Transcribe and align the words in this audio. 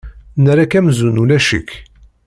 Nerra-k 0.43 0.73
amzun 0.79 1.21
ulac-ik. 1.21 1.69